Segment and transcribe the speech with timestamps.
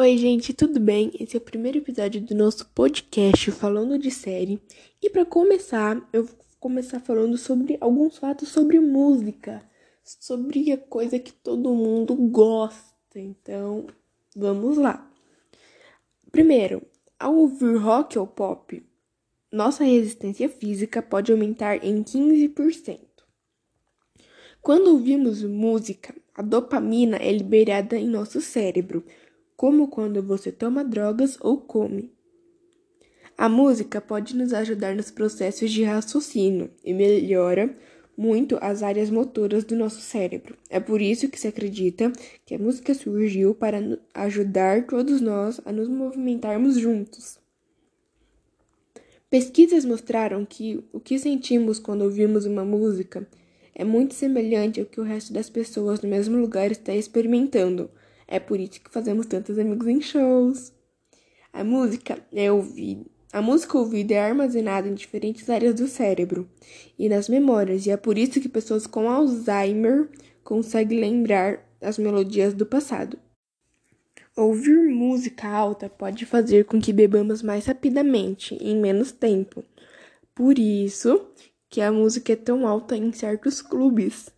[0.00, 1.10] Oi, gente, tudo bem?
[1.18, 4.62] Esse é o primeiro episódio do nosso podcast falando de série.
[5.02, 9.60] E para começar, eu vou começar falando sobre alguns fatos sobre música,
[10.04, 13.18] sobre a coisa que todo mundo gosta.
[13.18, 13.88] Então,
[14.36, 15.10] vamos lá.
[16.30, 16.80] Primeiro,
[17.18, 18.80] ao ouvir rock ou pop,
[19.50, 23.00] nossa resistência física pode aumentar em 15%.
[24.62, 29.04] Quando ouvimos música, a dopamina é liberada em nosso cérebro,
[29.58, 32.12] como quando você toma drogas ou come.
[33.36, 37.76] A música pode nos ajudar nos processos de raciocínio e melhora
[38.16, 40.56] muito as áreas motoras do nosso cérebro.
[40.70, 42.12] É por isso que se acredita
[42.46, 43.80] que a música surgiu para
[44.14, 47.40] ajudar todos nós a nos movimentarmos juntos.
[49.28, 53.26] Pesquisas mostraram que o que sentimos quando ouvimos uma música
[53.74, 57.90] é muito semelhante ao que o resto das pessoas no mesmo lugar está experimentando.
[58.28, 60.72] É por isso que fazemos tantos amigos em shows.
[61.50, 63.06] A música é ouvida.
[63.32, 66.48] A música ouvida é armazenada em diferentes áreas do cérebro
[66.98, 70.08] e nas memórias, e é por isso que pessoas com Alzheimer
[70.42, 73.18] conseguem lembrar as melodias do passado.
[74.36, 79.64] Ouvir música alta pode fazer com que bebamos mais rapidamente, em menos tempo.
[80.34, 81.28] Por isso
[81.68, 84.30] que a música é tão alta em certos clubes.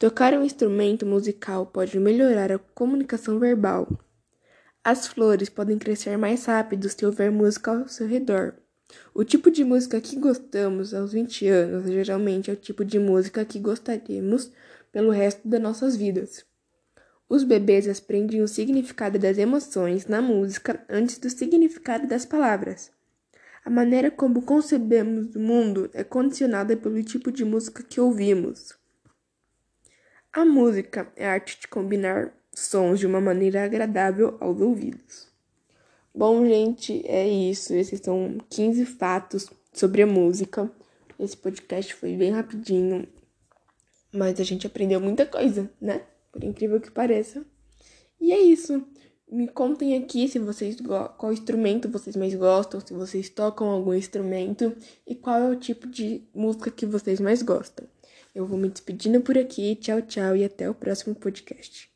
[0.00, 3.86] Tocar um instrumento musical pode melhorar a comunicação verbal.
[4.82, 8.54] As flores podem crescer mais rápido se houver música ao seu redor.
[9.12, 13.44] O tipo de música que gostamos aos 20 anos geralmente é o tipo de música
[13.44, 14.50] que gostaremos
[14.90, 16.46] pelo resto das nossas vidas.
[17.28, 22.90] Os bebês aprendem o significado das emoções na música antes do significado das palavras.
[23.62, 28.79] A maneira como concebemos o mundo é condicionada pelo tipo de música que ouvimos.
[30.32, 35.28] A música é a arte de combinar sons de uma maneira agradável aos ouvidos.
[36.14, 37.74] Bom, gente, é isso.
[37.74, 40.70] Esses são 15 fatos sobre a música.
[41.18, 43.08] Esse podcast foi bem rapidinho,
[44.12, 46.02] mas a gente aprendeu muita coisa, né?
[46.30, 47.44] Por incrível que pareça.
[48.20, 48.86] E é isso.
[49.28, 50.76] Me contem aqui se vocês
[51.18, 55.88] qual instrumento vocês mais gostam, se vocês tocam algum instrumento e qual é o tipo
[55.88, 57.84] de música que vocês mais gostam.
[58.34, 59.76] Eu vou me despedindo por aqui.
[59.76, 61.89] Tchau, tchau e até o próximo podcast.